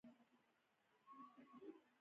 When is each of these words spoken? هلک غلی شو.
هلک 1.05 1.35
غلی 1.49 1.69
شو. 1.77 1.81